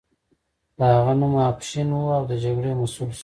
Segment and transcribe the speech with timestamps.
[0.77, 3.19] د هغه نوم افشین و او د جګړې مسؤل شو.